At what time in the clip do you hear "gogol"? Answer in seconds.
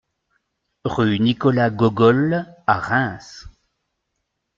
1.69-2.47